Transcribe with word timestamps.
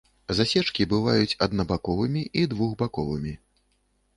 Засечкі 0.37 0.87
бываюць 0.93 1.37
аднабаковымі 1.47 2.21
і 2.41 2.47
двухбаковымі. 2.55 3.37